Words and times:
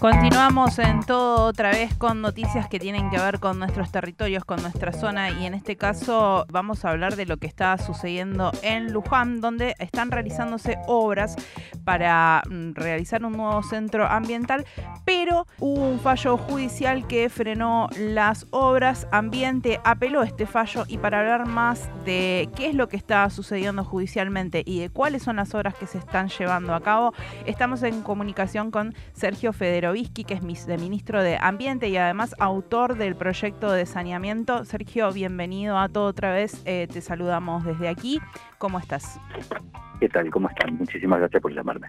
Continuamos 0.00 0.78
en 0.78 1.00
todo 1.00 1.46
otra 1.46 1.70
vez 1.70 1.94
con 1.94 2.20
noticias 2.20 2.68
que 2.68 2.78
tienen 2.78 3.08
que 3.08 3.18
ver 3.18 3.40
con 3.40 3.58
nuestros 3.58 3.90
territorios, 3.90 4.44
con 4.44 4.60
nuestra 4.60 4.92
zona 4.92 5.30
y 5.30 5.46
en 5.46 5.54
este 5.54 5.76
caso 5.76 6.44
vamos 6.50 6.84
a 6.84 6.90
hablar 6.90 7.16
de 7.16 7.24
lo 7.24 7.38
que 7.38 7.46
está 7.46 7.78
sucediendo 7.78 8.52
en 8.62 8.92
Luján, 8.92 9.40
donde 9.40 9.74
están 9.78 10.10
realizándose 10.10 10.76
obras 10.86 11.36
para 11.84 12.42
mm, 12.48 12.72
realizar 12.74 13.24
un 13.24 13.32
nuevo 13.32 13.62
centro 13.62 14.06
ambiental, 14.06 14.66
pero 15.06 15.46
hubo 15.60 15.88
un 15.88 15.98
fallo 15.98 16.36
judicial 16.36 17.06
que 17.06 17.30
frenó 17.30 17.88
las 17.98 18.46
obras. 18.50 19.06
Ambiente 19.12 19.80
apeló 19.82 20.22
este 20.22 20.46
fallo 20.46 20.84
y 20.88 20.98
para 20.98 21.20
hablar 21.20 21.46
más 21.46 21.88
de 22.04 22.50
qué 22.54 22.68
es 22.68 22.74
lo 22.74 22.88
que 22.88 22.96
está 22.96 23.28
sucediendo 23.30 23.82
judicialmente 23.82 24.62
y 24.66 24.80
de 24.80 24.90
cuáles 24.90 25.22
son 25.22 25.36
las 25.36 25.54
obras 25.54 25.74
que 25.74 25.86
se 25.86 25.98
están 25.98 26.28
llevando 26.28 26.74
a 26.74 26.80
cabo, 26.80 27.14
estamos 27.46 27.82
en 27.82 28.02
comunicación 28.02 28.70
con 28.70 28.94
Sergio 29.14 29.54
Federo 29.54 29.85
que 29.94 30.34
es 30.34 30.66
de 30.66 30.78
ministro 30.78 31.22
de 31.22 31.38
Ambiente 31.40 31.88
y 31.88 31.96
además 31.96 32.34
autor 32.40 32.96
del 32.96 33.14
proyecto 33.14 33.70
de 33.70 33.86
saneamiento. 33.86 34.64
Sergio, 34.64 35.12
bienvenido 35.12 35.78
a 35.78 35.88
todo 35.88 36.06
otra 36.06 36.32
vez. 36.32 36.60
Eh, 36.64 36.88
te 36.92 37.00
saludamos 37.00 37.64
desde 37.64 37.88
aquí. 37.88 38.20
¿Cómo 38.58 38.80
estás? 38.80 39.20
¿Qué 40.00 40.08
tal? 40.08 40.28
¿Cómo 40.30 40.48
están? 40.48 40.76
Muchísimas 40.76 41.20
gracias 41.20 41.40
por 41.40 41.54
llamarme. 41.54 41.86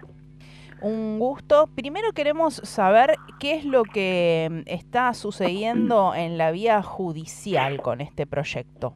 Un 0.80 1.18
gusto. 1.18 1.68
Primero 1.74 2.12
queremos 2.12 2.54
saber 2.62 3.16
qué 3.40 3.56
es 3.56 3.64
lo 3.64 3.82
que 3.82 4.48
mm, 4.48 4.60
está 4.66 5.12
sucediendo 5.12 6.14
en 6.14 6.38
la 6.38 6.52
vía 6.52 6.82
judicial 6.82 7.82
con 7.82 8.00
este 8.00 8.26
proyecto. 8.26 8.94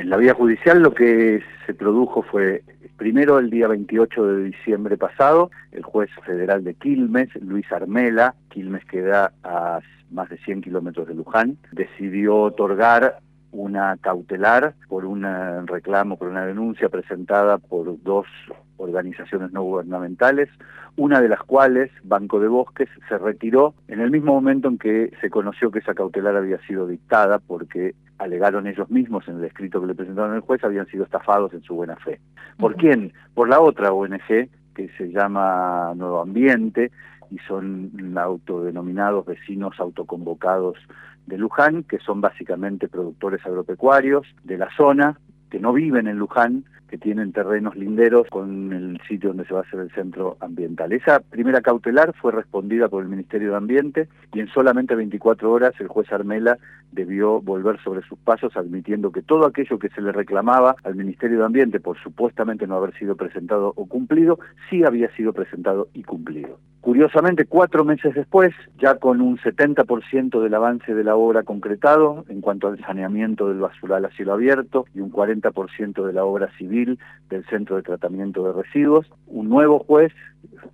En 0.00 0.08
la 0.08 0.16
vía 0.16 0.32
judicial 0.32 0.82
lo 0.82 0.94
que 0.94 1.42
se 1.66 1.74
produjo 1.74 2.22
fue 2.22 2.62
Primero, 2.96 3.38
el 3.38 3.50
día 3.50 3.68
28 3.68 4.26
de 4.26 4.44
diciembre 4.44 4.96
pasado, 4.96 5.50
el 5.72 5.82
juez 5.82 6.08
federal 6.24 6.64
de 6.64 6.74
Quilmes, 6.74 7.28
Luis 7.42 7.70
Armela, 7.70 8.34
Quilmes 8.48 8.84
queda 8.86 9.32
a 9.44 9.80
más 10.10 10.30
de 10.30 10.38
100 10.38 10.62
kilómetros 10.62 11.06
de 11.06 11.14
Luján, 11.14 11.58
decidió 11.72 12.38
otorgar 12.38 13.18
una 13.52 13.98
cautelar 14.00 14.74
por 14.88 15.04
un 15.04 15.22
reclamo, 15.66 16.16
por 16.16 16.28
una 16.28 16.46
denuncia 16.46 16.88
presentada 16.88 17.58
por 17.58 18.02
dos 18.02 18.26
organizaciones 18.78 19.52
no 19.52 19.62
gubernamentales, 19.62 20.48
una 20.96 21.20
de 21.20 21.28
las 21.28 21.40
cuales, 21.40 21.90
Banco 22.04 22.40
de 22.40 22.48
Bosques, 22.48 22.88
se 23.08 23.18
retiró 23.18 23.74
en 23.88 24.00
el 24.00 24.10
mismo 24.10 24.32
momento 24.32 24.68
en 24.68 24.78
que 24.78 25.12
se 25.20 25.28
conoció 25.30 25.70
que 25.70 25.80
esa 25.80 25.94
cautelar 25.94 26.36
había 26.36 26.58
sido 26.66 26.86
dictada 26.86 27.38
porque 27.38 27.94
alegaron 28.20 28.66
ellos 28.66 28.90
mismos 28.90 29.26
en 29.28 29.38
el 29.38 29.44
escrito 29.44 29.80
que 29.80 29.86
le 29.86 29.94
presentaron 29.94 30.34
al 30.34 30.40
juez, 30.40 30.62
habían 30.62 30.86
sido 30.86 31.04
estafados 31.04 31.52
en 31.54 31.62
su 31.62 31.74
buena 31.74 31.96
fe. 31.96 32.20
¿Por 32.58 32.76
quién? 32.76 33.12
Por 33.34 33.48
la 33.48 33.60
otra 33.60 33.92
ONG, 33.92 34.48
que 34.74 34.88
se 34.98 35.10
llama 35.10 35.92
Nuevo 35.96 36.20
Ambiente, 36.20 36.90
y 37.30 37.38
son 37.48 37.90
autodenominados 38.18 39.24
vecinos 39.24 39.78
autoconvocados 39.78 40.76
de 41.26 41.38
Luján, 41.38 41.84
que 41.84 41.98
son 41.98 42.20
básicamente 42.20 42.88
productores 42.88 43.44
agropecuarios 43.46 44.26
de 44.44 44.58
la 44.58 44.68
zona, 44.76 45.18
que 45.48 45.58
no 45.58 45.72
viven 45.72 46.06
en 46.06 46.18
Luján, 46.18 46.64
que 46.90 46.98
tienen 46.98 47.32
terrenos 47.32 47.76
linderos 47.76 48.26
con 48.30 48.72
el 48.72 49.00
sitio 49.08 49.28
donde 49.28 49.44
se 49.44 49.54
va 49.54 49.60
a 49.60 49.62
hacer 49.62 49.78
el 49.78 49.92
centro 49.92 50.36
ambiental. 50.40 50.92
Esa 50.92 51.20
primera 51.20 51.60
cautelar 51.60 52.12
fue 52.20 52.32
respondida 52.32 52.88
por 52.88 53.02
el 53.02 53.08
Ministerio 53.08 53.52
de 53.52 53.56
Ambiente 53.56 54.08
y 54.34 54.40
en 54.40 54.48
solamente 54.48 54.96
24 54.96 55.52
horas 55.52 55.72
el 55.78 55.86
juez 55.86 56.12
Armela 56.12 56.58
debió 56.90 57.40
volver 57.40 57.80
sobre 57.84 58.02
sus 58.02 58.18
pasos 58.18 58.56
admitiendo 58.56 59.12
que 59.12 59.22
todo 59.22 59.46
aquello 59.46 59.78
que 59.78 59.88
se 59.90 60.02
le 60.02 60.10
reclamaba 60.10 60.74
al 60.82 60.96
Ministerio 60.96 61.38
de 61.38 61.44
Ambiente 61.44 61.78
por 61.78 61.96
supuestamente 62.02 62.66
no 62.66 62.74
haber 62.74 62.92
sido 62.98 63.14
presentado 63.14 63.72
o 63.76 63.86
cumplido, 63.86 64.40
sí 64.68 64.82
había 64.82 65.14
sido 65.14 65.32
presentado 65.32 65.88
y 65.94 66.02
cumplido. 66.02 66.58
Curiosamente, 66.80 67.44
cuatro 67.44 67.84
meses 67.84 68.14
después, 68.14 68.54
ya 68.78 68.94
con 68.94 69.20
un 69.20 69.36
70% 69.36 70.40
del 70.40 70.54
avance 70.54 70.94
de 70.94 71.04
la 71.04 71.14
obra 71.14 71.42
concretado 71.42 72.24
en 72.30 72.40
cuanto 72.40 72.68
al 72.68 72.80
saneamiento 72.80 73.48
del 73.48 73.58
basural 73.58 74.06
a 74.06 74.10
cielo 74.12 74.32
abierto 74.32 74.86
y 74.94 75.00
un 75.00 75.12
40% 75.12 76.06
de 76.06 76.12
la 76.14 76.24
obra 76.24 76.50
civil 76.56 76.79
del 76.84 77.44
Centro 77.46 77.76
de 77.76 77.82
Tratamiento 77.82 78.44
de 78.44 78.62
Residuos, 78.62 79.10
un 79.26 79.48
nuevo 79.48 79.80
juez, 79.80 80.12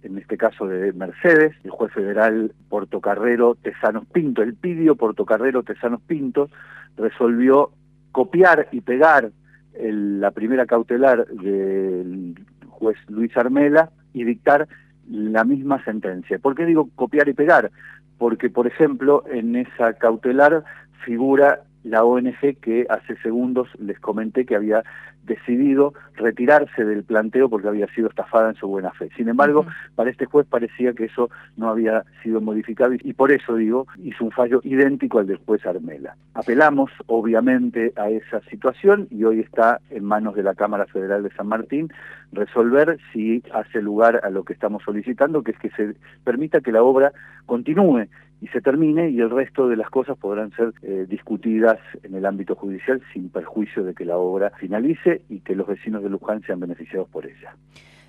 en 0.02 0.18
este 0.18 0.36
caso 0.36 0.66
de 0.66 0.92
Mercedes, 0.92 1.54
el 1.64 1.70
juez 1.70 1.92
federal 1.92 2.52
Portocarrero 2.68 3.54
Tesanos 3.56 4.06
Pinto, 4.06 4.42
el 4.42 4.54
pidió 4.54 4.96
Portocarrero 4.96 5.62
Tesanos 5.62 6.00
Pinto, 6.02 6.48
resolvió 6.96 7.70
copiar 8.12 8.68
y 8.72 8.80
pegar 8.80 9.30
la 9.78 10.30
primera 10.30 10.64
cautelar 10.66 11.26
del 11.26 12.34
juez 12.68 12.96
Luis 13.08 13.36
Armela 13.36 13.90
y 14.14 14.24
dictar 14.24 14.68
la 15.08 15.44
misma 15.44 15.84
sentencia. 15.84 16.38
¿Por 16.38 16.54
qué 16.54 16.64
digo 16.64 16.88
copiar 16.94 17.28
y 17.28 17.34
pegar? 17.34 17.70
Porque, 18.18 18.48
por 18.48 18.66
ejemplo, 18.66 19.24
en 19.30 19.56
esa 19.56 19.92
cautelar 19.94 20.64
figura 21.04 21.65
la 21.86 22.04
ONG 22.04 22.56
que 22.60 22.86
hace 22.88 23.16
segundos 23.22 23.68
les 23.78 23.98
comenté 24.00 24.44
que 24.44 24.56
había 24.56 24.82
decidido 25.26 25.92
retirarse 26.14 26.84
del 26.84 27.04
planteo 27.04 27.48
porque 27.48 27.68
había 27.68 27.86
sido 27.88 28.08
estafada 28.08 28.50
en 28.50 28.56
su 28.56 28.68
buena 28.68 28.92
fe. 28.92 29.10
Sin 29.16 29.28
embargo, 29.28 29.66
para 29.94 30.10
este 30.10 30.24
juez 30.26 30.46
parecía 30.46 30.92
que 30.92 31.04
eso 31.04 31.30
no 31.56 31.68
había 31.68 32.04
sido 32.22 32.40
modificado 32.40 32.94
y, 32.94 33.12
por 33.12 33.32
eso 33.32 33.56
digo, 33.56 33.86
hizo 34.02 34.24
un 34.24 34.30
fallo 34.30 34.60
idéntico 34.62 35.18
al 35.18 35.26
del 35.26 35.38
juez 35.38 35.66
Armela. 35.66 36.16
Apelamos 36.34 36.90
obviamente 37.06 37.92
a 37.96 38.08
esa 38.08 38.40
situación 38.42 39.08
y 39.10 39.24
hoy 39.24 39.40
está 39.40 39.80
en 39.90 40.04
manos 40.04 40.36
de 40.36 40.42
la 40.42 40.54
Cámara 40.54 40.86
Federal 40.86 41.22
de 41.22 41.30
San 41.30 41.48
Martín 41.48 41.92
resolver 42.32 42.98
si 43.12 43.42
hace 43.52 43.82
lugar 43.82 44.20
a 44.22 44.30
lo 44.30 44.44
que 44.44 44.52
estamos 44.52 44.82
solicitando, 44.84 45.42
que 45.42 45.52
es 45.52 45.58
que 45.58 45.70
se 45.70 45.96
permita 46.24 46.60
que 46.60 46.72
la 46.72 46.82
obra 46.82 47.12
continúe 47.46 48.06
y 48.40 48.48
se 48.48 48.60
termine 48.60 49.10
y 49.10 49.20
el 49.20 49.30
resto 49.30 49.68
de 49.68 49.76
las 49.76 49.88
cosas 49.90 50.18
podrán 50.18 50.52
ser 50.52 50.72
eh, 50.82 51.06
discutidas 51.08 51.78
en 52.02 52.14
el 52.14 52.26
ámbito 52.26 52.54
judicial 52.54 53.00
sin 53.12 53.30
perjuicio 53.30 53.82
de 53.84 53.94
que 53.94 54.04
la 54.04 54.18
obra 54.18 54.50
finalice 54.58 55.22
y 55.28 55.40
que 55.40 55.54
los 55.54 55.66
vecinos 55.66 56.02
de 56.02 56.10
Luján 56.10 56.42
sean 56.42 56.60
beneficiados 56.60 57.08
por 57.08 57.26
ella. 57.26 57.56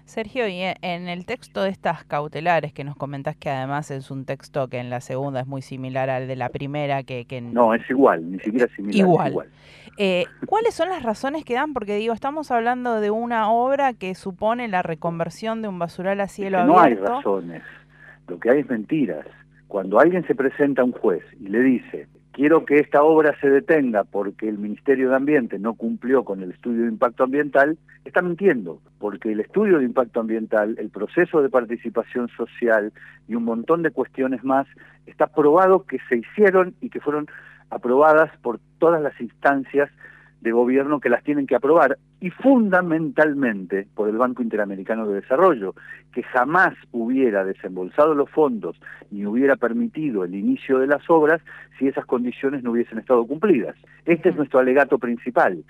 Sergio, 0.03 0.47
y 0.47 0.61
en 0.61 1.09
el 1.09 1.25
texto 1.25 1.63
de 1.63 1.69
estas 1.69 2.05
cautelares 2.05 2.71
que 2.71 2.85
nos 2.85 2.95
comentás 2.95 3.35
que 3.35 3.49
además 3.49 3.91
es 3.91 4.09
un 4.09 4.23
texto 4.23 4.69
que 4.69 4.77
en 4.77 4.89
la 4.89 5.01
segunda 5.01 5.41
es 5.41 5.47
muy 5.47 5.61
similar 5.61 6.09
al 6.09 6.29
de 6.29 6.37
la 6.37 6.47
primera, 6.47 7.03
que... 7.03 7.25
que 7.25 7.41
no, 7.41 7.73
es 7.73 7.89
igual, 7.89 8.31
ni 8.31 8.39
siquiera 8.39 8.73
similar. 8.73 8.99
Igual. 8.99 9.31
igual. 9.31 9.47
Eh, 9.97 10.25
¿Cuáles 10.45 10.75
son 10.75 10.89
las 10.89 11.03
razones 11.03 11.43
que 11.43 11.55
dan? 11.55 11.73
Porque 11.73 11.95
digo, 11.95 12.13
estamos 12.13 12.51
hablando 12.51 13.01
de 13.01 13.11
una 13.11 13.51
obra 13.51 13.93
que 13.93 14.15
supone 14.15 14.69
la 14.69 14.81
reconversión 14.81 15.61
de 15.61 15.67
un 15.67 15.77
basural 15.77 16.21
a 16.21 16.29
cielo 16.29 16.59
abierto. 16.59 16.73
No 16.73 16.81
hay 16.81 16.95
razones, 16.95 17.63
lo 18.27 18.39
que 18.39 18.49
hay 18.49 18.59
es 18.59 18.69
mentiras. 18.69 19.25
Cuando 19.67 19.99
alguien 19.99 20.25
se 20.25 20.35
presenta 20.35 20.81
a 20.81 20.85
un 20.85 20.93
juez 20.93 21.23
y 21.39 21.49
le 21.49 21.59
dice, 21.61 22.07
quiero 22.31 22.65
que 22.65 22.79
esta 22.79 23.03
obra 23.03 23.35
se 23.41 23.49
detenga 23.49 24.03
porque 24.03 24.47
el 24.47 24.57
Ministerio 24.57 25.09
de 25.09 25.15
Ambiente 25.15 25.59
no 25.59 25.73
cumplió 25.73 26.23
con 26.23 26.41
el 26.41 26.51
estudio 26.51 26.83
de 26.83 26.89
impacto 26.89 27.23
ambiental, 27.23 27.77
está 28.05 28.21
mintiendo, 28.21 28.79
porque 28.99 29.31
el 29.31 29.39
estudio 29.39 29.79
de 29.79 29.85
impacto 29.85 30.21
ambiental, 30.21 30.75
el 30.77 30.89
proceso 30.89 31.41
de 31.41 31.49
participación 31.49 32.29
social 32.29 32.93
y 33.27 33.35
un 33.35 33.43
montón 33.43 33.83
de 33.83 33.91
cuestiones 33.91 34.43
más, 34.43 34.67
está 35.05 35.27
probado 35.27 35.85
que 35.85 35.97
se 36.07 36.17
hicieron 36.17 36.73
y 36.79 36.89
que 36.89 37.01
fueron 37.01 37.27
aprobadas 37.69 38.31
por 38.41 38.59
todas 38.79 39.01
las 39.01 39.19
instancias 39.19 39.89
de 40.41 40.51
gobierno 40.51 40.99
que 40.99 41.09
las 41.09 41.23
tienen 41.23 41.47
que 41.47 41.55
aprobar 41.55 41.97
y 42.19 42.29
fundamentalmente 42.29 43.87
por 43.95 44.09
el 44.09 44.17
Banco 44.17 44.41
Interamericano 44.41 45.07
de 45.07 45.21
Desarrollo, 45.21 45.75
que 46.13 46.23
jamás 46.23 46.73
hubiera 46.91 47.43
desembolsado 47.43 48.13
los 48.13 48.29
fondos 48.29 48.75
ni 49.11 49.25
hubiera 49.25 49.55
permitido 49.55 50.23
el 50.23 50.35
inicio 50.35 50.79
de 50.79 50.87
las 50.87 51.09
obras 51.09 51.41
si 51.77 51.87
esas 51.87 52.05
condiciones 52.05 52.63
no 52.63 52.71
hubiesen 52.71 52.99
estado 52.99 53.25
cumplidas. 53.25 53.75
Este 54.05 54.29
es 54.29 54.35
nuestro 54.35 54.59
alegato 54.59 54.97
principal. 54.97 55.63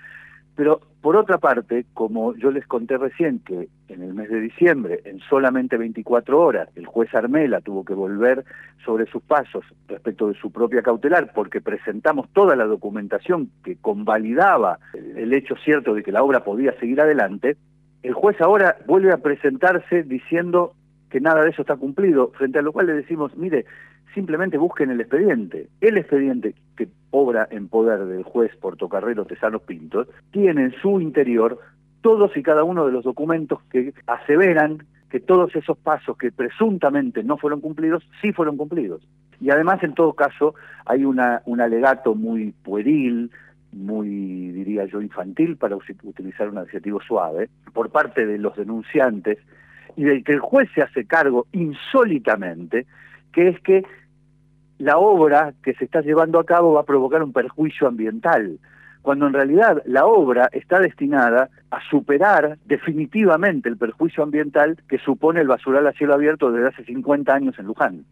Pero 0.58 0.80
por 1.02 1.14
otra 1.14 1.38
parte, 1.38 1.86
como 1.94 2.34
yo 2.34 2.50
les 2.50 2.66
conté 2.66 2.98
recién 2.98 3.38
que 3.38 3.68
en 3.86 4.02
el 4.02 4.12
mes 4.12 4.28
de 4.28 4.40
diciembre, 4.40 5.02
en 5.04 5.20
solamente 5.20 5.76
24 5.76 6.36
horas, 6.36 6.68
el 6.74 6.84
juez 6.84 7.14
Armela 7.14 7.60
tuvo 7.60 7.84
que 7.84 7.94
volver 7.94 8.44
sobre 8.84 9.06
sus 9.06 9.22
pasos 9.22 9.64
respecto 9.86 10.26
de 10.26 10.34
su 10.34 10.50
propia 10.50 10.82
cautelar, 10.82 11.30
porque 11.32 11.60
presentamos 11.60 12.28
toda 12.32 12.56
la 12.56 12.64
documentación 12.64 13.50
que 13.62 13.76
convalidaba 13.76 14.80
el 14.94 15.32
hecho 15.32 15.54
cierto 15.64 15.94
de 15.94 16.02
que 16.02 16.10
la 16.10 16.24
obra 16.24 16.42
podía 16.42 16.76
seguir 16.80 17.00
adelante, 17.00 17.56
el 18.02 18.14
juez 18.14 18.40
ahora 18.40 18.78
vuelve 18.84 19.12
a 19.12 19.18
presentarse 19.18 20.02
diciendo 20.02 20.74
que 21.08 21.20
nada 21.20 21.44
de 21.44 21.50
eso 21.50 21.62
está 21.62 21.76
cumplido, 21.76 22.32
frente 22.36 22.58
a 22.58 22.62
lo 22.62 22.72
cual 22.72 22.86
le 22.86 22.94
decimos, 22.94 23.36
mire, 23.36 23.64
simplemente 24.14 24.58
busquen 24.58 24.90
el 24.90 25.00
expediente. 25.00 25.68
El 25.80 25.98
expediente 25.98 26.54
que 26.76 26.88
obra 27.10 27.48
en 27.50 27.68
poder 27.68 28.04
del 28.06 28.22
juez 28.22 28.54
Portocarrero 28.56 29.24
Tesano 29.24 29.58
Pintos 29.60 30.08
tiene 30.30 30.64
en 30.64 30.72
su 30.80 31.00
interior 31.00 31.58
todos 32.00 32.36
y 32.36 32.42
cada 32.42 32.64
uno 32.64 32.86
de 32.86 32.92
los 32.92 33.04
documentos 33.04 33.60
que 33.70 33.92
aseveran 34.06 34.84
que 35.10 35.20
todos 35.20 35.54
esos 35.56 35.76
pasos 35.78 36.16
que 36.16 36.30
presuntamente 36.30 37.22
no 37.22 37.38
fueron 37.38 37.60
cumplidos, 37.60 38.02
sí 38.20 38.32
fueron 38.32 38.56
cumplidos. 38.56 39.02
Y 39.40 39.50
además, 39.50 39.82
en 39.82 39.94
todo 39.94 40.12
caso, 40.12 40.54
hay 40.84 41.04
una, 41.04 41.42
un 41.46 41.60
alegato 41.60 42.14
muy 42.14 42.52
pueril, 42.62 43.30
muy, 43.72 44.08
diría 44.52 44.84
yo, 44.86 45.00
infantil, 45.00 45.56
para 45.56 45.76
utilizar 45.76 46.48
un 46.48 46.58
adjetivo 46.58 47.00
suave, 47.00 47.48
por 47.72 47.90
parte 47.90 48.26
de 48.26 48.38
los 48.38 48.56
denunciantes, 48.56 49.38
y 49.96 50.04
del 50.04 50.24
que 50.24 50.32
el 50.32 50.40
juez 50.40 50.68
se 50.74 50.82
hace 50.82 51.06
cargo 51.06 51.46
insólitamente 51.52 52.86
que 53.38 53.48
es 53.50 53.60
que 53.60 53.84
la 54.78 54.98
obra 54.98 55.54
que 55.62 55.72
se 55.74 55.84
está 55.84 56.00
llevando 56.00 56.40
a 56.40 56.44
cabo 56.44 56.72
va 56.72 56.80
a 56.80 56.84
provocar 56.84 57.22
un 57.22 57.32
perjuicio 57.32 57.86
ambiental, 57.86 58.58
cuando 59.00 59.28
en 59.28 59.32
realidad 59.32 59.80
la 59.86 60.06
obra 60.06 60.48
está 60.50 60.80
destinada 60.80 61.48
a 61.70 61.80
superar 61.88 62.58
definitivamente 62.64 63.68
el 63.68 63.76
perjuicio 63.76 64.24
ambiental 64.24 64.76
que 64.88 64.98
supone 64.98 65.40
el 65.40 65.46
basural 65.46 65.86
a 65.86 65.92
cielo 65.92 66.14
abierto 66.14 66.50
desde 66.50 66.66
hace 66.70 66.84
50 66.84 67.32
años 67.32 67.56
en 67.60 67.66
Luján. 67.66 68.04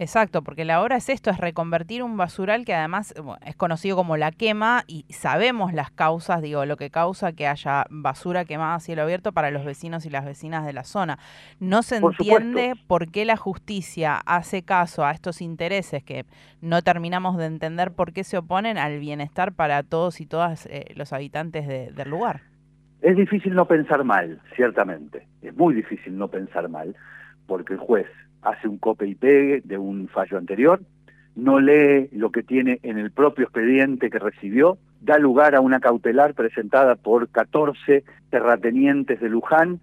Exacto, 0.00 0.42
porque 0.42 0.64
la 0.64 0.80
obra 0.80 0.96
es 0.96 1.08
esto, 1.08 1.30
es 1.30 1.38
reconvertir 1.38 2.04
un 2.04 2.16
basural 2.16 2.64
que 2.64 2.72
además 2.72 3.12
es 3.44 3.56
conocido 3.56 3.96
como 3.96 4.16
la 4.16 4.30
quema 4.30 4.84
y 4.86 5.04
sabemos 5.08 5.72
las 5.72 5.90
causas, 5.90 6.40
digo, 6.40 6.64
lo 6.66 6.76
que 6.76 6.88
causa 6.88 7.32
que 7.32 7.48
haya 7.48 7.84
basura 7.90 8.44
quemada 8.44 8.76
a 8.76 8.80
cielo 8.80 9.02
abierto 9.02 9.32
para 9.32 9.50
los 9.50 9.64
vecinos 9.64 10.06
y 10.06 10.10
las 10.10 10.24
vecinas 10.24 10.64
de 10.64 10.72
la 10.72 10.84
zona. 10.84 11.18
No 11.58 11.82
se 11.82 11.96
entiende 11.96 12.74
por 12.86 13.10
qué 13.10 13.24
la 13.24 13.36
justicia 13.36 14.20
hace 14.24 14.62
caso 14.62 15.04
a 15.04 15.10
estos 15.10 15.42
intereses 15.42 16.04
que 16.04 16.26
no 16.60 16.82
terminamos 16.82 17.36
de 17.36 17.46
entender 17.46 17.90
por 17.90 18.12
qué 18.12 18.22
se 18.22 18.38
oponen 18.38 18.78
al 18.78 19.00
bienestar 19.00 19.52
para 19.52 19.82
todos 19.82 20.20
y 20.20 20.26
todas 20.26 20.66
eh, 20.66 20.84
los 20.94 21.12
habitantes 21.12 21.66
del 21.66 22.08
lugar. 22.08 22.42
Es 23.02 23.16
difícil 23.16 23.54
no 23.54 23.66
pensar 23.66 24.04
mal, 24.04 24.40
ciertamente. 24.54 25.26
Es 25.42 25.56
muy 25.56 25.74
difícil 25.74 26.16
no 26.16 26.28
pensar 26.28 26.68
mal, 26.68 26.94
porque 27.46 27.72
el 27.72 27.80
juez 27.80 28.06
hace 28.42 28.68
un 28.68 28.78
cope 28.78 29.06
y 29.06 29.14
pegue 29.14 29.60
de 29.64 29.78
un 29.78 30.08
fallo 30.08 30.38
anterior, 30.38 30.80
no 31.38 31.60
lee 31.60 32.08
lo 32.12 32.30
que 32.30 32.42
tiene 32.42 32.80
en 32.82 32.98
el 32.98 33.10
propio 33.12 33.44
expediente 33.44 34.10
que 34.10 34.18
recibió, 34.18 34.76
da 35.00 35.18
lugar 35.18 35.54
a 35.54 35.60
una 35.60 35.78
cautelar 35.78 36.34
presentada 36.34 36.96
por 36.96 37.28
14 37.28 38.02
terratenientes 38.30 39.20
de 39.20 39.28
Luján, 39.28 39.80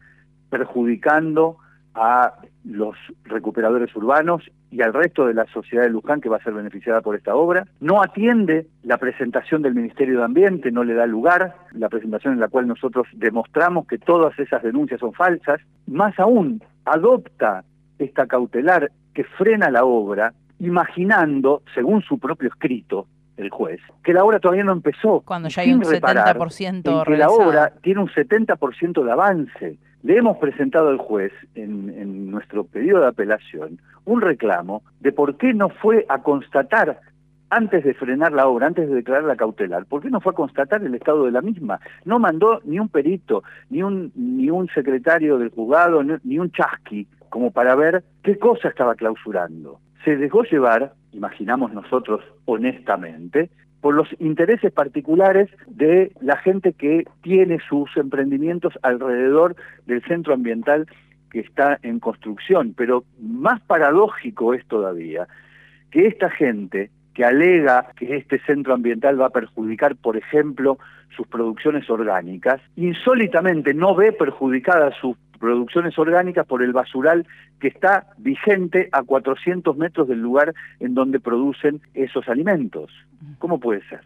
perjudicando 0.49 1.57
a 1.93 2.33
los 2.65 2.95
recuperadores 3.23 3.95
urbanos 3.95 4.43
y 4.69 4.81
al 4.81 4.93
resto 4.93 5.25
de 5.25 5.33
la 5.33 5.45
sociedad 5.45 5.83
de 5.83 5.89
Luján 5.89 6.19
que 6.19 6.27
va 6.27 6.37
a 6.37 6.43
ser 6.43 6.53
beneficiada 6.53 6.99
por 6.99 7.15
esta 7.15 7.35
obra. 7.35 7.65
No 7.79 8.03
atiende 8.03 8.67
la 8.83 8.97
presentación 8.97 9.61
del 9.61 9.75
Ministerio 9.75 10.19
de 10.19 10.25
Ambiente, 10.25 10.71
no 10.71 10.83
le 10.83 10.93
da 10.93 11.05
lugar, 11.05 11.55
la 11.71 11.87
presentación 11.87 12.33
en 12.33 12.41
la 12.41 12.49
cual 12.49 12.67
nosotros 12.67 13.07
demostramos 13.13 13.87
que 13.87 13.97
todas 13.97 14.37
esas 14.37 14.61
denuncias 14.61 14.99
son 14.99 15.13
falsas. 15.13 15.61
Más 15.87 16.19
aún, 16.19 16.61
adopta 16.83 17.63
esta 17.99 18.27
cautelar 18.27 18.91
que 19.13 19.23
frena 19.23 19.69
la 19.69 19.85
obra, 19.85 20.33
imaginando, 20.59 21.63
según 21.73 22.01
su 22.01 22.19
propio 22.19 22.49
escrito, 22.49 23.07
el 23.37 23.49
juez, 23.49 23.79
que 24.03 24.13
la 24.13 24.23
obra 24.23 24.39
todavía 24.39 24.63
no 24.63 24.71
empezó. 24.71 25.21
Cuando 25.21 25.49
ya 25.49 25.61
hay 25.61 25.73
un 25.73 25.81
70% 25.81 27.05
que 27.05 27.17
la 27.17 27.29
obra 27.29 27.73
tiene 27.81 28.01
un 28.01 28.07
70% 28.07 29.03
de 29.03 29.11
avance. 29.11 29.77
Le 30.03 30.17
hemos 30.17 30.37
presentado 30.37 30.89
al 30.89 30.99
juez, 30.99 31.33
en, 31.55 31.89
en 31.89 32.29
nuestro 32.29 32.63
pedido 32.63 33.01
de 33.01 33.07
apelación, 33.07 33.79
un 34.05 34.21
reclamo 34.21 34.83
de 34.99 35.11
por 35.11 35.35
qué 35.37 35.53
no 35.53 35.69
fue 35.69 36.05
a 36.07 36.21
constatar 36.21 36.99
antes 37.49 37.83
de 37.83 37.93
frenar 37.93 38.31
la 38.31 38.47
obra, 38.47 38.67
antes 38.67 38.87
de 38.89 38.95
declarar 38.95 39.23
la 39.23 39.35
cautelar, 39.35 39.85
¿por 39.85 40.01
qué 40.01 40.09
no 40.09 40.19
fue 40.19 40.31
a 40.31 40.35
constatar 40.35 40.83
el 40.83 40.95
estado 40.95 41.25
de 41.25 41.31
la 41.31 41.41
misma? 41.41 41.79
No 42.03 42.19
mandó 42.19 42.59
ni 42.65 42.79
un 42.79 42.89
perito, 42.89 43.43
ni 43.69 43.83
un, 43.83 44.11
ni 44.15 44.49
un 44.49 44.67
secretario 44.69 45.37
del 45.37 45.49
juzgado, 45.49 46.03
ni 46.03 46.39
un 46.39 46.51
chasqui, 46.51 47.07
como 47.35 47.51
para 47.51 47.75
ver 47.75 48.01
qué 48.23 48.39
cosa 48.39 48.69
estaba 48.69 48.95
clausurando. 48.95 49.81
Se 50.05 50.15
dejó 50.15 50.43
llevar, 50.43 50.93
imaginamos 51.11 51.73
nosotros 51.73 52.23
honestamente, 52.45 53.49
por 53.81 53.93
los 53.93 54.07
intereses 54.19 54.71
particulares 54.71 55.49
de 55.67 56.13
la 56.21 56.37
gente 56.37 56.71
que 56.71 57.03
tiene 57.23 57.57
sus 57.67 57.89
emprendimientos 57.97 58.79
alrededor 58.83 59.57
del 59.85 60.01
centro 60.03 60.33
ambiental 60.33 60.87
que 61.29 61.41
está 61.41 61.77
en 61.81 61.99
construcción. 61.99 62.73
Pero 62.73 63.03
más 63.19 63.59
paradójico 63.63 64.53
es 64.53 64.65
todavía 64.67 65.27
que 65.91 66.07
esta 66.07 66.29
gente 66.29 66.89
que 67.13 67.25
alega 67.25 67.87
que 67.97 68.15
este 68.15 68.39
centro 68.45 68.73
ambiental 68.73 69.19
va 69.19 69.25
a 69.25 69.31
perjudicar, 69.31 69.97
por 69.97 70.15
ejemplo, 70.15 70.77
sus 71.15 71.27
producciones 71.27 71.89
orgánicas, 71.89 72.61
insólitamente 72.75 73.73
no 73.73 73.93
ve 73.93 74.13
perjudicadas 74.13 74.95
sus 75.01 75.17
producciones 75.45 75.97
orgánicas 75.99 76.47
por 76.47 76.63
el 76.63 76.73
basural 76.73 77.27
que 77.59 77.67
está 77.67 78.07
vigente 78.17 78.89
a 78.91 79.03
400 79.03 79.77
metros 79.77 80.07
del 80.07 80.19
lugar 80.19 80.55
en 80.79 80.95
donde 80.95 81.19
producen 81.19 81.81
esos 81.93 82.27
alimentos. 82.27 82.91
¿Cómo 83.37 83.59
puede 83.59 83.87
ser? 83.87 84.01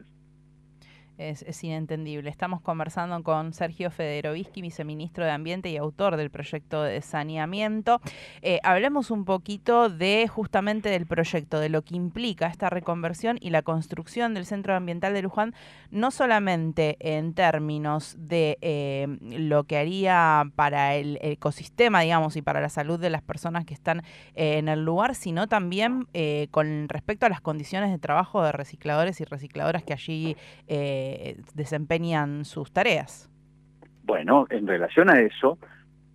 Es, 1.19 1.63
inentendible. 1.63 2.29
Estamos 2.29 2.61
conversando 2.61 3.21
con 3.23 3.53
Sergio 3.53 3.91
Federovisky, 3.91 4.61
viceministro 4.61 5.25
de 5.25 5.31
Ambiente 5.31 5.69
y 5.69 5.77
autor 5.77 6.15
del 6.15 6.29
proyecto 6.29 6.83
de 6.83 7.01
saneamiento. 7.01 8.01
Eh, 8.41 8.59
hablemos 8.63 9.11
un 9.11 9.25
poquito 9.25 9.89
de 9.89 10.27
justamente 10.27 10.89
del 10.89 11.05
proyecto, 11.05 11.59
de 11.59 11.69
lo 11.69 11.81
que 11.83 11.95
implica 11.95 12.47
esta 12.47 12.69
reconversión 12.69 13.37
y 13.41 13.49
la 13.49 13.61
construcción 13.61 14.33
del 14.33 14.45
Centro 14.45 14.75
Ambiental 14.75 15.13
de 15.13 15.21
Luján, 15.21 15.53
no 15.91 16.11
solamente 16.11 16.95
en 16.99 17.33
términos 17.33 18.15
de 18.17 18.57
eh, 18.61 19.07
lo 19.21 19.65
que 19.65 19.77
haría 19.77 20.45
para 20.55 20.95
el 20.95 21.19
ecosistema, 21.21 22.01
digamos, 22.01 22.37
y 22.37 22.41
para 22.41 22.61
la 22.61 22.69
salud 22.69 22.99
de 22.99 23.09
las 23.09 23.21
personas 23.21 23.65
que 23.65 23.73
están 23.73 23.99
eh, 24.35 24.57
en 24.57 24.69
el 24.69 24.85
lugar, 24.85 25.15
sino 25.15 25.47
también 25.47 26.07
con 26.51 26.87
respecto 26.89 27.25
a 27.25 27.29
las 27.29 27.41
condiciones 27.41 27.91
de 27.91 27.97
trabajo 27.97 28.43
de 28.43 28.51
recicladores 28.51 29.19
y 29.19 29.25
recicladoras 29.25 29.83
que 29.83 29.93
allí 29.93 30.37
desempeñan 31.53 32.45
sus 32.45 32.71
tareas. 32.71 33.29
Bueno, 34.03 34.47
en 34.49 34.67
relación 34.67 35.09
a 35.09 35.19
eso, 35.19 35.57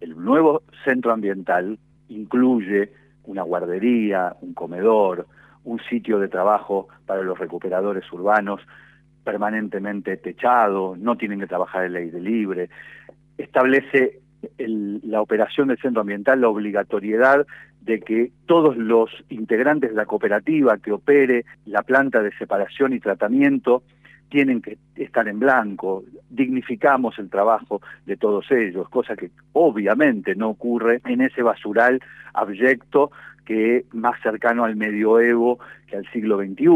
el 0.00 0.16
nuevo 0.16 0.62
centro 0.84 1.12
ambiental 1.12 1.78
incluye 2.08 2.92
una 3.24 3.42
guardería, 3.42 4.34
un 4.40 4.54
comedor, 4.54 5.26
un 5.64 5.80
sitio 5.88 6.18
de 6.18 6.28
trabajo 6.28 6.88
para 7.06 7.22
los 7.22 7.38
recuperadores 7.38 8.04
urbanos 8.12 8.60
permanentemente 9.24 10.18
techado, 10.18 10.96
no 10.96 11.16
tienen 11.16 11.40
que 11.40 11.46
trabajar 11.46 11.84
en 11.84 11.96
aire 11.96 12.20
libre, 12.20 12.68
establece 13.38 14.20
la 14.58 15.22
operación 15.22 15.68
del 15.68 15.78
centro 15.78 16.02
ambiental 16.02 16.42
la 16.42 16.48
obligatoriedad 16.48 17.46
de 17.80 18.00
que 18.00 18.32
todos 18.46 18.76
los 18.76 19.10
integrantes 19.30 19.90
de 19.90 19.96
la 19.96 20.04
cooperativa 20.04 20.76
que 20.78 20.92
opere 20.92 21.44
la 21.64 21.82
planta 21.82 22.22
de 22.22 22.32
separación 22.36 22.92
y 22.92 23.00
tratamiento 23.00 23.82
tienen 24.28 24.62
que 24.62 24.78
estar 24.96 25.28
en 25.28 25.38
blanco, 25.38 26.04
dignificamos 26.30 27.18
el 27.18 27.30
trabajo 27.30 27.80
de 28.06 28.16
todos 28.16 28.50
ellos, 28.50 28.88
cosa 28.88 29.16
que 29.16 29.30
obviamente 29.52 30.34
no 30.34 30.50
ocurre 30.50 31.00
en 31.04 31.20
ese 31.20 31.42
basural 31.42 32.00
abyecto 32.32 33.10
que 33.44 33.76
es 33.76 33.94
más 33.94 34.20
cercano 34.22 34.64
al 34.64 34.76
medioevo 34.76 35.58
que 35.86 35.96
al 35.96 36.10
siglo 36.10 36.38
XXI. 36.38 36.66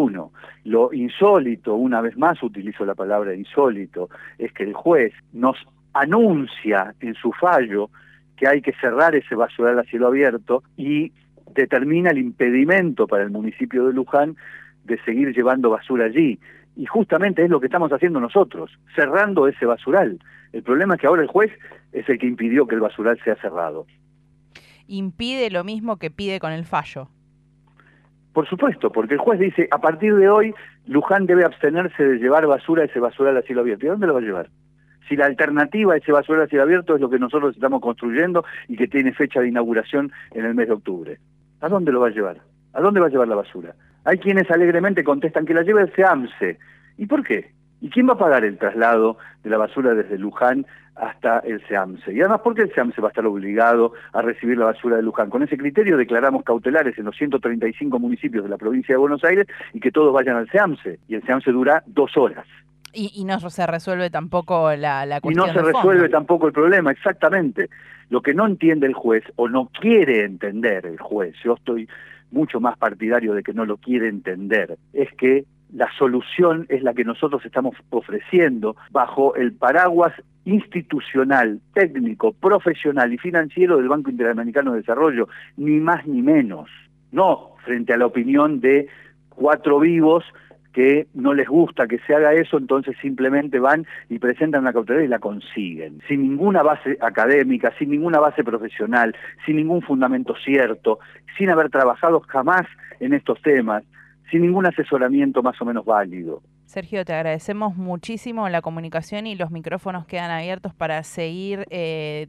Lo 0.65 0.93
insólito, 0.93 1.75
una 1.75 2.01
vez 2.01 2.17
más 2.17 2.43
utilizo 2.43 2.85
la 2.85 2.95
palabra 2.95 3.35
insólito, 3.35 4.11
es 4.39 4.53
que 4.53 4.65
el 4.65 4.75
juez 4.75 5.13
nos 5.33 5.57
anuncia 5.95 6.95
en 7.01 7.15
su 7.15 7.33
fallo 7.33 7.91
que 8.37 8.47
hay 8.47 8.61
que 8.61 8.73
cerrar 8.75 9.17
ese 9.17 9.35
basural 9.35 9.79
a 9.79 9.85
cielo 9.85 10.09
abierto 10.09 10.63
y 10.77 11.13
determina 11.55 12.11
el 12.11 12.19
impedimento 12.19 13.07
para 13.07 13.25
el 13.25 13.31
municipio 13.31 13.87
de 13.87 13.93
Luján 13.93 14.37
de 14.85 14.99
seguir 15.03 15.35
llevando 15.35 15.71
basura 15.71 16.05
allí 16.05 16.39
y 16.79 16.87
justamente 16.87 17.43
es 17.43 17.51
lo 17.51 17.59
que 17.59 17.67
estamos 17.67 17.93
haciendo 17.93 18.21
nosotros, 18.21 18.71
cerrando 18.95 19.49
ese 19.49 19.67
basural. 19.67 20.21
El 20.53 20.63
problema 20.63 20.95
es 20.95 21.01
que 21.01 21.09
ahora 21.09 21.23
el 21.23 21.29
juez 21.29 21.51
es 21.93 22.09
el 22.09 22.21
que 22.21 22.27
impidió 22.29 22.69
que 22.69 22.77
el 22.77 22.81
basural 22.81 23.19
sea 23.25 23.35
cerrado. 23.35 23.85
Impide 24.87 25.51
lo 25.51 25.65
mismo 25.65 25.97
que 25.97 26.13
pide 26.13 26.39
con 26.39 26.53
el 26.53 26.65
fallo. 26.65 27.09
Por 28.33 28.49
supuesto, 28.49 28.93
porque 28.93 29.15
el 29.15 29.21
juez 29.21 29.41
dice, 29.41 29.67
a 29.73 29.79
partir 29.79 30.15
de 30.15 30.29
hoy, 30.29 30.55
Luján 30.87 31.27
debe 31.27 31.45
abstenerse 31.45 32.01
de 32.01 32.19
llevar 32.19 32.47
basura 32.47 32.83
a 32.83 32.87
ese 32.87 33.01
basural 33.01 33.37
a 33.37 33.43
cielo 33.43 33.63
abierto. 33.63 33.85
¿Y 33.85 33.89
a 33.89 33.93
dónde 33.93 34.07
lo 34.07 34.15
va 34.15 34.21
a 34.21 34.23
llevar? 34.23 34.49
Si 35.09 35.17
la 35.17 35.27
alternativa 35.27 35.95
a 35.95 35.97
ese 35.97 36.13
basural 36.13 36.43
a 36.43 36.47
cielo 36.47 36.63
abierto 36.63 36.95
es 36.95 37.01
lo 37.01 37.11
que 37.11 37.19
nosotros 37.19 37.57
estamos 37.57 37.81
construyendo 37.81 38.45
y 38.69 38.77
que 38.77 38.87
tiene 38.87 39.13
fecha 39.13 39.41
de 39.41 39.49
inauguración 39.49 40.13
en 40.31 40.45
el 40.45 40.55
mes 40.55 40.69
de 40.69 40.75
octubre. 40.75 41.19
¿A 41.61 41.69
dónde 41.69 41.91
lo 41.91 41.99
va 41.99 42.07
a 42.07 42.13
llevar? 42.13 42.41
¿A 42.73 42.81
dónde 42.81 43.01
va 43.01 43.07
a 43.07 43.11
llevar 43.11 43.27
la 43.27 43.35
basura? 43.35 43.75
Hay 44.09 44.17
quienes 44.17 44.51
alegremente 44.51 45.05
contestan 45.05 45.45
que 45.45 45.53
la 45.53 45.63
lleve 45.63 45.83
el 45.83 45.95
SEAMSE. 45.95 46.59
¿Y 46.97 47.05
por 47.05 47.23
qué? 47.23 47.51
¿Y 47.83 47.91
quién 47.91 48.09
va 48.09 48.15
a 48.15 48.19
pagar 48.19 48.43
el 48.43 48.57
traslado 48.57 49.19
de 49.45 49.51
la 49.51 49.59
basura 49.59 49.93
desde 49.93 50.17
Luján 50.17 50.65
hasta 50.97 51.41
el 51.41 51.61
SEAMSE? 51.69 52.15
Y 52.15 52.21
además, 52.21 52.41
¿por 52.41 52.55
qué 52.55 52.63
el 52.63 52.73
SEAMSE 52.73 53.03
va 53.03 53.09
a 53.09 53.11
estar 53.11 53.27
obligado 53.27 53.93
a 54.15 54.23
recibir 54.23 54.57
la 54.57 54.65
basura 54.65 54.97
de 54.97 55.03
Luján? 55.03 55.29
Con 55.29 55.43
ese 55.43 55.59
criterio 55.59 55.99
declaramos 55.99 56.43
cautelares 56.43 56.97
en 56.97 57.05
los 57.05 57.15
135 57.19 57.99
municipios 57.99 58.45
de 58.45 58.49
la 58.49 58.57
provincia 58.57 58.95
de 58.95 58.99
Buenos 58.99 59.23
Aires 59.25 59.47
y 59.75 59.81
que 59.81 59.93
todos 59.93 60.15
vayan 60.15 60.37
al 60.37 60.49
SEAMSE. 60.49 61.01
Y 61.07 61.15
el 61.15 61.23
SEAMSE 61.25 61.53
dura 61.53 61.83
dos 61.85 62.17
horas. 62.17 62.47
Y, 62.95 63.27
no 63.27 63.39
se 63.39 63.67
resuelve 63.67 64.09
tampoco 64.09 64.75
la, 64.75 65.05
la 65.05 65.21
cuestión. 65.21 65.45
Y 65.45 65.49
no 65.49 65.53
se 65.53 65.63
resuelve 65.63 66.09
tampoco 66.09 66.47
el 66.47 66.55
problema, 66.55 66.93
exactamente. 66.93 67.69
Lo 68.09 68.23
que 68.23 68.33
no 68.33 68.47
entiende 68.47 68.87
el 68.87 68.95
juez, 68.95 69.23
o 69.37 69.51
no 69.51 69.67
quiere 69.67 70.25
entender 70.25 70.87
el 70.87 70.99
juez, 70.99 71.35
yo 71.45 71.53
estoy 71.53 71.87
mucho 72.31 72.61
más 72.61 72.77
partidario 72.79 73.35
de 73.35 73.43
que 73.43 73.53
no 73.53 73.65
lo 73.65 73.77
quiere 73.77 74.09
entender, 74.09 74.79
es 74.93 75.13
que 75.15 75.45
la 75.73 75.89
solución 75.99 76.67
es 76.69 76.83
la 76.83 76.95
que 76.95 77.05
nosotros 77.05 77.45
estamos 77.45 77.77
ofreciendo 77.91 78.77
bajo 78.91 79.35
el 79.35 79.53
paraguas 79.53 80.13
institucional, 80.45 81.61
técnico, 81.75 82.33
profesional 82.33 83.13
y 83.13 83.19
financiero 83.19 83.77
del 83.77 83.89
Banco 83.89 84.11
Interamericano 84.11 84.73
de 84.73 84.79
Desarrollo, 84.79 85.29
ni 85.57 85.79
más 85.79 86.07
ni 86.07 86.23
menos. 86.23 86.71
no 87.13 87.53
frente 87.65 87.93
a 87.93 87.99
la 87.99 88.07
opinión 88.07 88.61
de 88.61 88.89
cuatro 89.29 89.79
vivos 89.79 90.25
que 90.73 91.07
no 91.15 91.35
les 91.35 91.49
gusta 91.49 91.87
que 91.87 91.99
se 92.01 92.15
haga 92.15 92.33
eso, 92.35 92.59
entonces 92.59 92.97
simplemente 93.01 93.59
van 93.59 93.87
y 94.09 94.19
presentan 94.19 94.63
una 94.63 94.73
cautelar 94.73 95.03
y 95.03 95.09
la 95.09 95.19
consiguen, 95.19 96.01
sin 96.09 96.23
ninguna 96.23 96.63
base 96.63 96.99
académica, 97.01 97.73
sin 97.79 97.91
ninguna 97.91 98.21
base 98.21 98.45
profesional, 98.45 99.15
sin 99.47 99.57
ningún 99.57 99.83
fundamento 99.83 100.35
cierto, 100.45 100.99
sin 101.37 101.51
haber 101.51 101.71
trabajado 101.71 102.21
jamás 102.21 102.67
en 103.01 103.15
estos 103.15 103.41
temas, 103.43 103.85
sin 104.31 104.43
ningún 104.43 104.67
asesoramiento 104.67 105.43
más 105.43 105.61
o 105.61 105.65
menos 105.65 105.85
válido. 105.85 106.43
Sergio, 106.67 107.03
te 107.07 107.15
agradecemos 107.15 107.77
muchísimo 107.77 108.47
la 108.51 108.61
comunicación 108.61 109.27
y 109.27 109.37
los 109.37 109.51
micrófonos 109.51 110.05
quedan 110.05 110.31
abiertos 110.31 110.75
para 110.75 111.03
seguir 111.03 111.65
eh, 111.71 112.29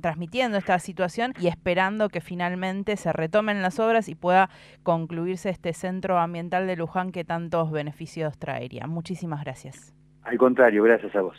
transmitiendo 0.00 0.58
esta 0.58 0.78
situación 0.78 1.32
y 1.40 1.46
esperando 1.46 2.08
que 2.08 2.20
finalmente 2.20 2.96
se 2.96 3.12
retomen 3.12 3.62
las 3.62 3.78
obras 3.78 4.08
y 4.08 4.14
pueda 4.14 4.50
concluirse 4.82 5.50
este 5.50 5.72
centro 5.72 6.18
ambiental 6.18 6.66
de 6.66 6.76
Luján 6.76 7.12
que 7.12 7.24
tantos 7.24 7.70
beneficios 7.70 8.38
traería. 8.38 8.86
Muchísimas 8.86 9.42
gracias. 9.42 9.94
Al 10.22 10.36
contrario, 10.36 10.82
gracias 10.82 11.14
a 11.16 11.22
vos. 11.22 11.38